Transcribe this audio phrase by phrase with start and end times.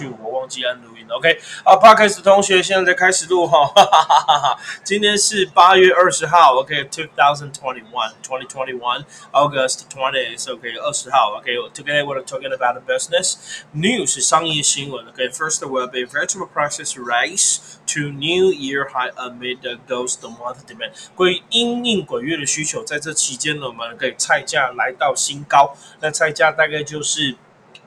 [0.00, 1.16] 星期五我忘记按录音了。
[1.16, 4.58] OK，好 p a r k e s 同学现在在开始录哈，哈哈哈哈哈。
[4.82, 13.36] 今天是八月二十号，OK，two thousand twenty one，twenty twenty one，August twenty，OK，二十号，OK，today we're talking about the business
[13.74, 20.64] news 是商业新闻，OK，first will be virtual prices rise to new year high amid the ghost month
[20.66, 20.92] demand。
[21.14, 27.36] 关于因应鬼月的需求，在这期间呢，我们可以菜价来到新高，那菜价大概就是。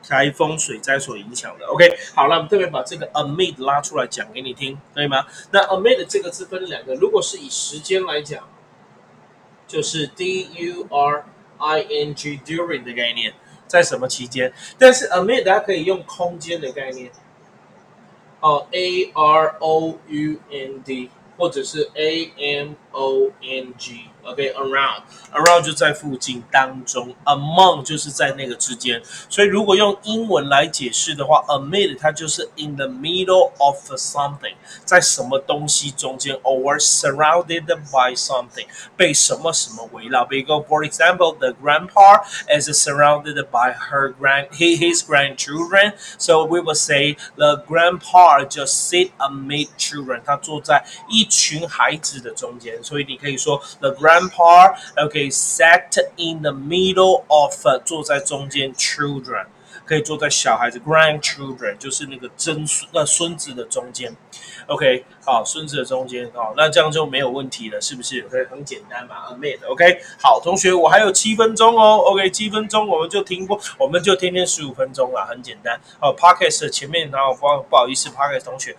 [0.07, 5.27] 台风水灾所影响的，OK，好了，我们特别把这个 amid 拉出来讲给你听，可以吗？
[5.51, 8.48] 那 amid 这个字分两个，如果是以时间来讲，
[9.66, 11.24] 就是 d u r
[11.59, 13.32] i n g during 的概念，
[13.66, 14.52] 在什么期间？
[14.79, 17.10] 但是 amid 大家可以用空间的概念，
[18.41, 29.02] 哦，a r o u n d，或者是 a m o n g。OK，around，around 就在附近当中，among 就是在那个之间。
[29.30, 34.54] 所以如果用英文来解释的话，amid 它就是 in the middle of something，
[34.86, 40.26] 在什么东西中间，or surrounded by something，被什么什么围绕。
[40.26, 48.90] 比如，for example，the grandpa is surrounded by her grand his grandchildren。So we will say the grandpa just
[48.90, 52.77] sit amid children，他坐在一群孩子的中间。
[52.85, 57.52] 所以你可以说 the grandpa okay sat in the middle of
[57.85, 59.46] 坐在中间 children
[59.87, 64.16] 可以坐在小孩子 grandchildren 就是那个曾孙那孙子的中间
[64.66, 78.75] ，OK 好孙子的中间好那这样就没有问题了是不是？OK 很简单嘛，amid OK 好同学我还有七分钟哦，OK 七分钟我们就停播我们就天天十五分钟了，很简单哦 Podcast 前面然后不不好意思 Podcast 同学。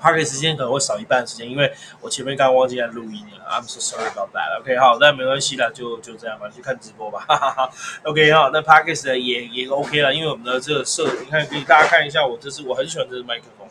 [0.00, 4.60] Parker 时间可能会少一半时间，因为我前面刚忘记在录音了，I'm so sorry about that.
[4.60, 7.24] OK，好，那没关系啦，就就这样吧，去看直播吧。
[7.26, 7.70] 哈哈哈。
[8.04, 13.66] OK，好，那 p a r k 的也也 OK 了，因为我们的这个设，你看，给大家看一下，我这次我很喜欢这支麦克风。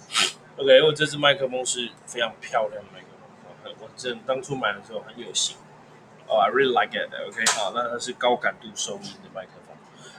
[0.58, 3.08] OK，因为这支麦克风是非常漂亮的麦克
[3.64, 5.56] 风，我这当初买的时候很有型。
[6.28, 7.10] 哦，I really like it.
[7.30, 9.76] OK，好，那它是高感度收音的麦克风。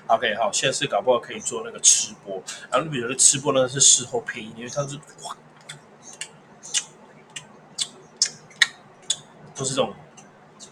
[0.06, 4.98] OK，好，现在是搞不好可以做那个吃播，然后比如说吃播呢是事后配音，因为它是。
[9.58, 9.92] 都是这种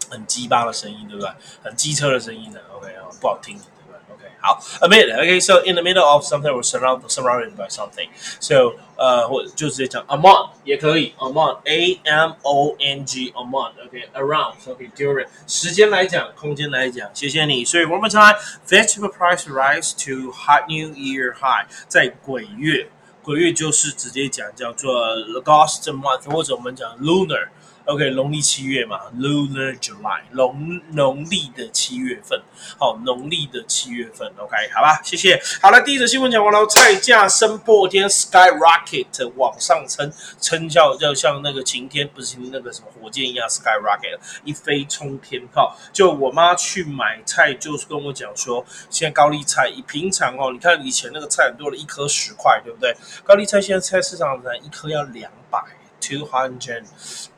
[0.09, 1.29] 很鸡巴的声音，对不对？
[1.63, 12.35] 很机车的声音的，OK 啊，不好听，对不对？OK，好，amid，OK，so in the middle of something or surround surrounded by something，so 呃，或就直接讲 among 也可以，among，a m
[12.41, 17.65] o n g，among，OK，around，OK，during，时间来讲，空间来讲，谢谢你。
[17.65, 18.33] 所以我们常来
[18.67, 22.89] ，vegetable price rise to hot New Year high，在鬼月，
[23.21, 24.95] 鬼月就是直接讲叫做
[25.43, 27.49] August month，或者我们讲 lunar。
[27.87, 32.37] OK，农历七月嘛，Lunar July，农农历的七月份，
[32.77, 35.41] 好，农历的七月份，OK，好吧，谢谢。
[35.61, 40.11] 好了，第一则新闻讲完了，菜价升破天，Skyrocket 往上升，
[40.41, 45.73] 称叫要像那个晴天，不是那个什么火箭一样，Skyrocket 一飞冲天炮。
[45.93, 52.93] 就我妈去买菜，就是跟我讲说，现在高丽菜，以平常哦，你看以前那个菜很多的，一颗十块，对不对？
[53.23, 55.76] 高丽菜现在菜市场上一颗要两百。
[55.99, 56.85] Two hundred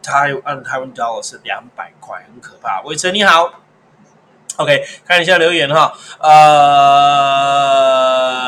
[0.03, 2.81] Taiwan Taiwan dollars 是两百块，很可怕。
[2.84, 3.62] 伟成你好。
[4.59, 6.42] OK，看一下留言哈，呃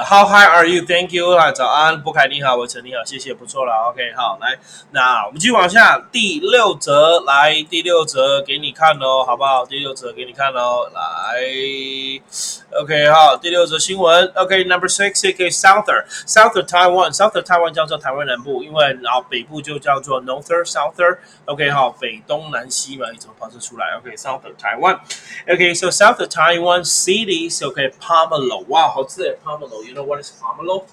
[0.04, 0.84] ，How high are you?
[0.86, 3.90] Thank you 啊，早安，波凯你好，我成你好，谢谢，不错了。
[3.90, 4.60] OK，好，来，
[4.92, 9.66] 那我们继续往下，第六则，来，第六则给你看哦，好不好？
[9.66, 11.40] 第六则给你看哦，来
[12.82, 28.65] ，OK，好，第六则新闻，OK，Number six，OK，Souther，Souther Taiwan，Souther Taiwan 叫做台湾南部，因为然后北部就叫做 northern，souther，OK 好，北东南西嘛，你怎么跑这出来？OK，Souther Taiwan，OK，so south of Taiwan city, so okay, Pomelo.
[28.67, 29.85] Wow, 好吃诶，Pomelo.
[29.85, 30.85] You know what is Pomelo?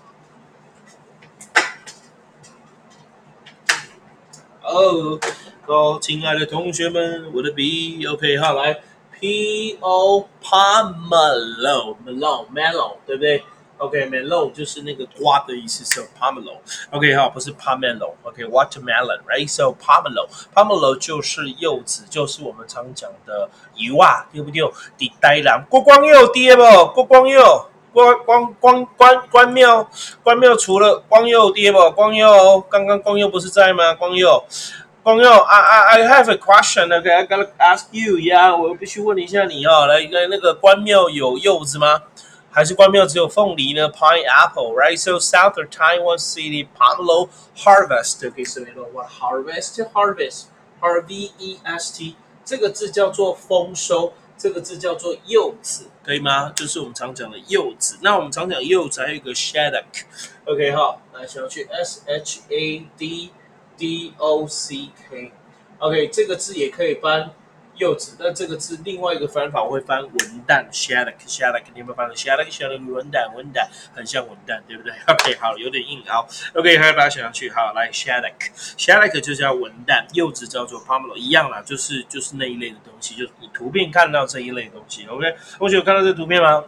[4.65, 5.19] Oh,
[5.67, 8.81] 哦，亲爱的同学们，我的笔，OK，好来，
[9.11, 13.43] P O Pomelo，melon melon，对不对
[13.78, 16.58] ？OK，melon 就是那个瓜的意思，so pomelo。
[16.90, 24.62] OK，好，不是 pomelo，OK，watermelon，right？So pomelo，pomelo 就是柚子，就是我们常讲的油啊，对不对？
[24.96, 26.62] 滴呆郎，郭光佑爹不？
[26.92, 29.88] 郭光佑，光光光关关庙，
[30.22, 31.90] 关庙除了光佑爹不？
[31.92, 33.94] 光佑，刚刚光佑不是在吗？
[33.94, 34.44] 光佑，
[35.02, 42.02] 光佑，I I I have a question，OK，I gotta ask you，yeah，我必须问一下你哦，来，来，那个关庙有柚子吗？
[42.57, 43.89] 还是关庙只有凤梨呢？
[43.89, 44.97] Pineapple，right?
[44.97, 50.43] So South of Taiwan City, Pomelo harvest 可以视为说 harvest harvest
[50.79, 52.15] R V E S T
[52.45, 54.13] 这个字叫做丰收。
[54.35, 56.51] 这个字叫做柚子，可以吗？
[56.53, 57.99] 就是我们常讲的柚子。
[58.01, 63.31] 那我们常讲柚子还有一个 shaddock，OK 哈，来想要去 S H A D
[63.77, 67.29] D O C K，OK 这个字也可以翻。
[67.78, 70.12] 柚子，那这个字另外一个翻法我会翻文
[70.46, 72.30] 旦 s h a d o k s h a d o k 你有没有翻 s h
[72.30, 74.92] a d o k s h a d o k 文旦，文旦很像文旦，对不对？
[75.06, 76.26] OK，好，有点硬凹。
[76.54, 77.50] OK，还要把它写上去。
[77.50, 85.06] 好，来 s h a d o k s h a d o k 就叫文旦，柚子叫做 pomelo，一样啦，就是就是那一类的东西，就是你图片看到这一类东西。
[85.06, 86.64] OK，同学有看到这图片吗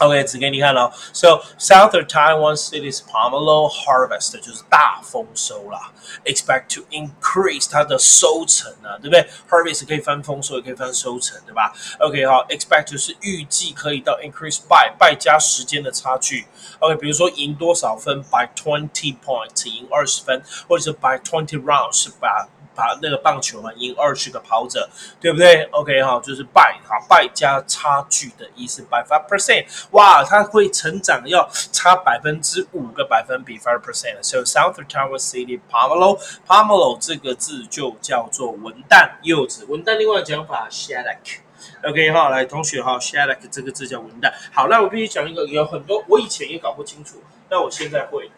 [0.00, 0.92] ？OK，只给你看了。
[1.12, 5.92] So southern Taiwan cities pomelo harvest 就是大丰收啦，
[6.24, 9.28] expect to increase 它的收成啊，对不对？
[9.48, 11.72] Harvest 可以翻丰收，也可以翻收成，对吧？
[12.00, 16.46] OK，好，expect 就是预计可以到 increase by by 加时间的差距。
[16.80, 22.48] OK，比如说赢多少分，by twenty points 赢二十分，或者是 by twenty rounds 是把。
[22.79, 24.89] 把那个棒球嘛，赢二十个跑者，
[25.19, 34.15] 对不对？OK 哈，就是败哈，败加差距的意思，by five percent，哇，它会成长，要差百分之五个百分比，five percent。
[34.21, 41.39] So South Taiwan City Pomelo，Pomelo 这个字就叫做文旦柚子，文旦另外讲法 shaddock。
[41.83, 44.31] OK 哈，来同学哈，shaddock 这个字叫文旦。
[44.53, 48.31] 好，那我必须讲一个，有很多我以前也搞不清楚，那我现在会。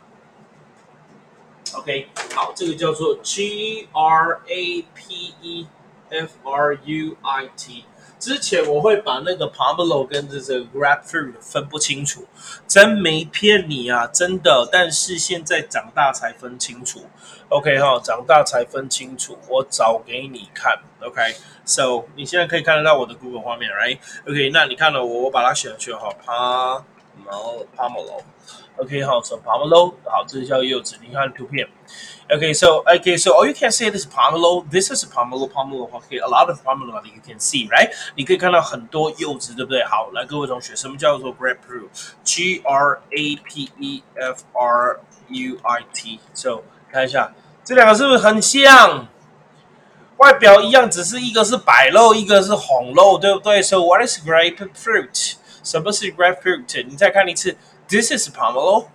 [1.76, 5.68] OK，好，这个叫做 G R A P E
[6.10, 7.86] F R U I T。
[8.20, 12.28] 之前我会把那个 pomelo 跟这个 grapefruit 分不清楚，
[12.68, 14.70] 真没骗你啊，真的。
[14.72, 17.06] 但是现在长大才分清楚。
[17.50, 20.80] OK 哈，长大才分清楚，我找给你看。
[21.02, 25.92] OK，So 你现在可以看得到我的 Google 画面，Right？OK，那你看了我，我把它写上去
[27.26, 28.22] 然后 pomelo。
[28.78, 30.96] OK，好，so pomelo，好，这是叫柚子。
[31.02, 31.68] 你看图片。
[32.30, 34.66] ，OK，so，OK，so，all you can say this pomelo.
[34.70, 35.90] This is pomelo, pomelo.
[35.92, 37.92] Okay, a lot of pomelo that you can see, right?
[38.16, 39.84] 你可以看到很多柚子，对不对？
[39.84, 46.20] 好，来，各位同学，什么叫做 grapefruit？G R A P E F R U I T.
[46.34, 47.34] So 看一下，
[47.64, 49.08] 这两个是不是很像？
[50.18, 55.34] 外表一样，只是一个是白肉，一个是红肉，对不对？So what is grapefruit？
[55.64, 56.86] 什么是 grapefruit？
[56.88, 57.58] 你再看一次。
[57.90, 58.88] This is pomelo,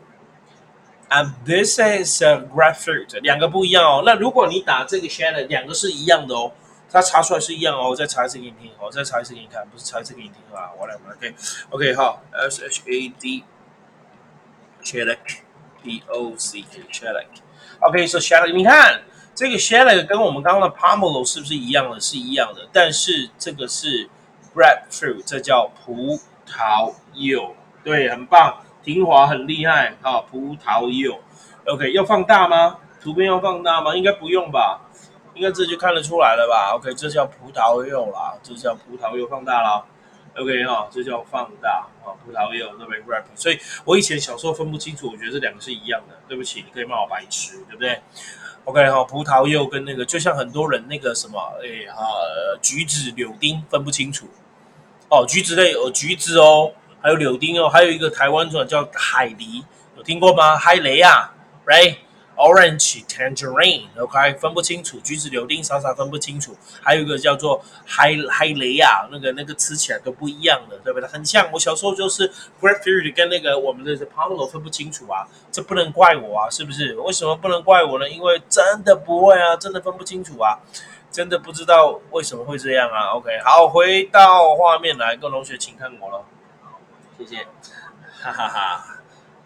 [1.11, 4.03] and this is grapefruit，两个不一样哦。
[4.07, 6.53] 那如果你打这个 shade，两个是一样的哦，
[6.91, 7.91] 它查出来是一样哦。
[7.91, 10.71] 我再查一次给你听，我再查一次给你看，不是查一次给你听啊。
[10.81, 13.45] 我来，OK，OK，好，S H A D
[14.83, 17.27] shade，P O C K shade。
[17.81, 19.03] OK，so shade，你看
[19.35, 22.01] 这个 shade 跟我们刚刚的 pomelo 是不是一样的？
[22.01, 24.09] 是一样的，但是这个是
[24.55, 28.63] grapefruit，这叫葡萄柚，对，很棒。
[28.85, 31.19] 平滑很厉害，好，葡萄柚
[31.67, 32.79] ，OK，要放大吗？
[33.03, 33.97] 图片要放大吗？
[33.97, 34.81] 应该不用吧，
[35.35, 39.85] 应该这就看得出来了吧？OK，这叫葡萄柚啦，这叫葡萄柚放大了
[40.37, 48.01] ，OK 哈，这叫放大啊，葡萄柚那边 rap，所以我以前小时候分不清楚，我觉得这两个是一样的，对不起，你可以骂我白痴，对不对
[48.67, 52.07] ？OK 哈，葡萄柚跟那个就像很多人那个什么，哎哈，
[52.63, 54.29] 橘子、柳丁分不清楚，
[55.09, 56.73] 哦，橘子类有橘子哦。
[57.01, 59.63] 还有柳丁哦，还有一个台湾种叫海梨，
[59.97, 60.57] 有听过吗？
[60.57, 61.33] 海雷啊
[61.65, 66.57] ，right？Orange tangerine，OK，分不清楚，橘子、柳丁傻傻分不清楚。
[66.83, 71.09] 还有一个叫做海海雷啊，那个那个吃起来都不一样的，对不对？
[71.09, 71.49] 很像。
[71.53, 72.29] 我小时候就是
[72.61, 76.97] grapefruit 跟那个我们的 pomelo 分不清楚啊，这不能怪我啊，是不是？
[76.97, 78.11] 为什么不能怪我呢？
[78.11, 80.59] 因为真的不会啊，真的分不清楚啊，
[81.17, 83.17] 真的不知道为什么会这样啊。
[83.17, 86.23] OK，好，回到画面来，各位同学请看我喽。
[87.17, 87.43] 谢谢，
[88.21, 88.96] 哈哈哈。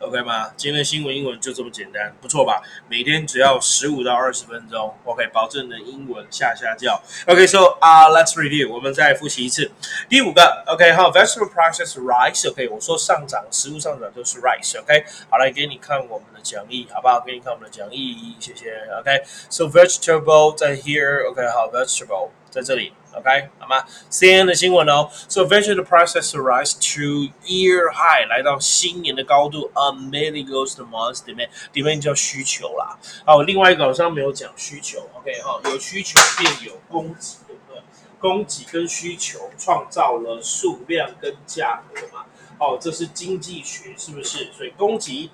[0.01, 0.51] OK 吗？
[0.57, 2.63] 今天的新闻英文就这么简单，不错吧？
[2.89, 7.01] 每天只要十五到二十分钟，OK，保证的英文下下叫。
[7.27, 9.71] OK，so 啊，Let's review，我们再复习一次。
[10.09, 15.05] 第五个，OK，好，Vegetable prices rise，OK，我说上涨，食物上涨就是 rise，OK。
[15.29, 17.21] 好，来给你看我们的讲义，好不好？
[17.21, 18.73] 给你看我们的讲义，谢谢。
[19.01, 22.95] OK，so vegetable 在 here，OK，好，vegetable 在这里。
[23.13, 29.69] OK，好吗？CNN 的新闻哦，So vegetable prices rise to year high，来到新年的高度。
[29.75, 32.97] Amid goes the month demand，demand 叫需求啦。
[33.27, 35.01] 好，另外一个好像没有讲需求。
[35.19, 37.83] OK，哈，有需求便有供给，对不对？
[38.21, 42.27] 供给跟需求创造了数量跟价格嘛。
[42.59, 44.53] 哦，这是经济学，是不是？
[44.53, 45.31] 所以供给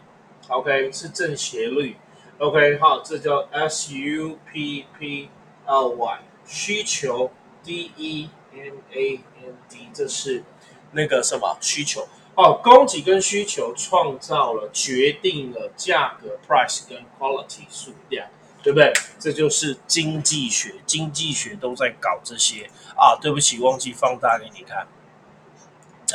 [0.48, 1.96] ，OK，是正斜率。
[2.38, 5.28] OK，好，这叫 S U P P
[5.66, 7.30] L Y，需求。
[7.66, 10.44] D E M A N D，这是
[10.92, 12.60] 那个什么需求哦？
[12.62, 18.28] 供给跟需求创造了决定了价格 price 跟 quality 数量。
[18.62, 18.92] 对不对？
[19.20, 23.14] 这就是经济学，经济学都在搞这些啊。
[23.22, 24.88] 对不起，忘记放大给你看。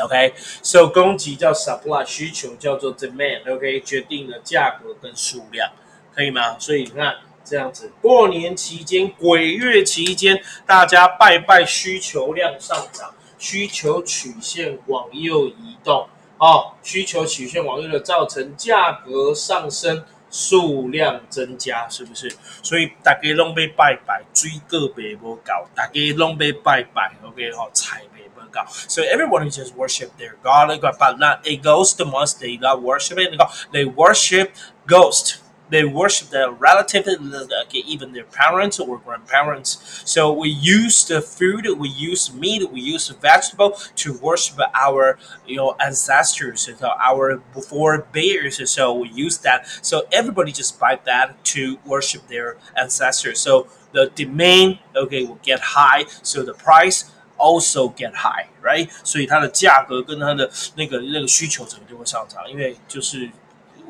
[0.03, 5.71] OK，so 供给叫 supply，需求叫做 demand，OK，决定了价格跟数量，
[6.13, 6.59] 可以吗？
[6.59, 16.07] 所以你看这样子，过年期间、鬼月期间，大家拜拜，需求量上涨，需求曲线往右移动，
[16.37, 22.31] 哦，需求曲线往右的造成价格上升，数量增加，是不是？
[22.63, 28.03] 所以大家拢被拜拜，追个别无搞，大家拢被拜拜，OK，好财。
[28.53, 28.67] God.
[28.69, 31.95] So everyone just worship their God, but not a ghost.
[31.95, 34.51] The ones they not worshiping God, they worship
[34.85, 35.35] ghost.
[35.70, 37.08] They worship their relatives,
[37.74, 39.78] even their parents or grandparents.
[40.04, 45.56] So we use the food, we use meat, we use vegetable to worship our you
[45.56, 48.70] know ancestors, so our forebears.
[48.70, 49.66] So we use that.
[49.82, 53.40] So everybody just buy that to worship their ancestors.
[53.40, 56.04] So the demand okay will get high.
[56.22, 58.88] So the price Also get high, right?
[59.04, 63.28] 所以它的价格跟它的那个那个需求整个就会上涨，因为就是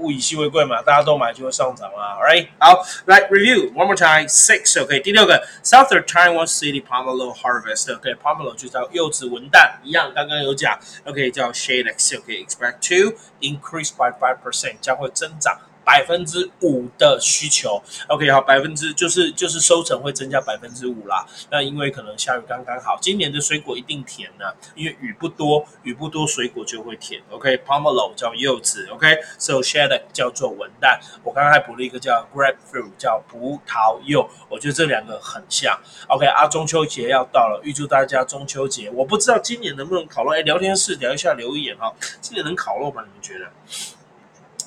[0.02, 2.18] 物以稀为贵嘛，大家都买就会上涨嘛。
[2.18, 4.28] Alright，好，来 review one more time.
[4.28, 5.00] Six, OK.
[5.00, 8.16] 第六个，Southern Taiwan City Pomelo Harvest, OK.
[8.16, 12.46] Pomelo 就叫柚子文旦，一样刚刚有讲，OK 叫 Shadex, OK.
[12.46, 15.58] Expect to increase by five percent，将会增长。
[15.92, 21.26] 百分之五的需求，OK，好，百分之就是就是收成会增加百分之五啦。
[21.50, 27.22] 那因为可能下雨刚刚好，今年的水果一定甜呢，因为雨不多，雨不多水果就会甜。
[27.30, 30.98] OK，Pomelo 叫柚子，OK，So Shad 叫做文旦。
[31.26, 34.30] 我刚刚还补了一个叫 Grapefruit，叫葡萄柚。
[34.48, 35.78] 我觉得这两个很像。
[36.08, 38.90] OK，啊，中秋节要到了，预祝大家中秋节。
[38.92, 43.04] 我不知道今年能不能烤肉，哎，聊天室聊一下留言哈，今年能烤肉吗？
[43.06, 43.52] 你们觉得？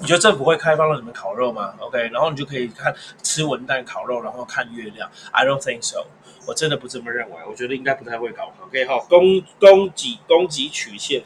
[0.00, 5.10] 你觉得政府会开放让你们烤肉吗？OK，然后你就可以看吃文旦烤肉，然后看月亮。
[5.30, 6.06] I don't think so。
[6.46, 8.52] 我真的不这么认为，我觉得应该不太会搞。
[8.66, 11.22] OK，好，供供给供给曲线，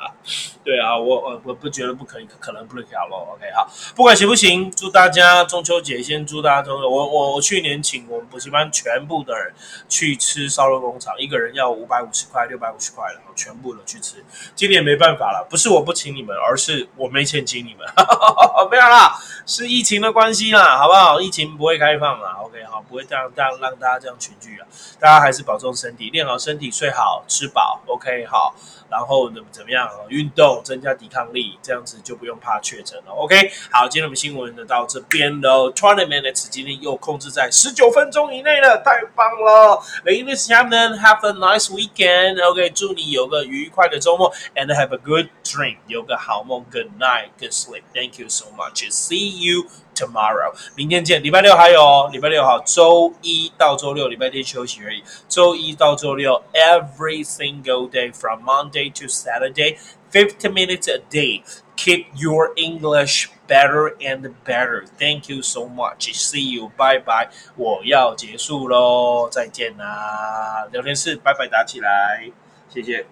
[0.62, 3.26] 对啊，我我我不觉得不可以，可能不能烤肉。
[3.32, 6.86] OK，好，不管行不行，祝大家中秋节先祝大家中秋。
[6.86, 9.50] 我我我去年请我们补习班全部的人
[9.88, 14.22] 去吃烧肉工厂，一个人要五百五十块、六百五十块，然后全部的去吃。
[14.54, 17.88] 今年没办法了，不是我不请你们，而是我没钱请你们。
[18.70, 19.16] 没有啦，
[19.46, 21.20] 是疫情的关系啦，好不好？
[21.20, 22.36] 疫情不会开放啦。
[22.42, 24.66] OK，好，不会这样这样让大家这样群聚啊。
[25.00, 28.54] 大家还是保重身体，练好身体，睡好，吃饱，OK，好，
[28.88, 29.88] 然后怎么怎么样？
[30.08, 33.50] 运动，增加抵抗力，这样子就不用怕确诊了，OK。
[33.72, 49.45] 好，今天我们新闻呢到这边喽，Twenty minutes，今天又控制在十九分钟以内了，太棒了！Ladies and gentlemen，have a nice weekend，OK，祝你有个愉快的周末，and have a good dream，有个好梦，Good night，Good sleep，Thank you so much，See
[49.45, 51.23] you。Tomorrow，明天见。
[51.23, 55.01] 礼拜六还有，礼拜六好，周一到周六，礼拜天休息而已。
[55.29, 59.77] 周一到周六，every single day from Monday to Saturday,
[60.11, 61.43] fifty minutes a day.
[61.77, 64.85] Keep your English better and better.
[64.99, 66.13] Thank you so much.
[66.13, 66.71] See you.
[66.75, 67.29] Bye bye.
[67.55, 70.67] 我要结束喽，再见啦！
[70.73, 72.29] 聊天室，拜拜，打起来，
[72.67, 73.05] 谢谢。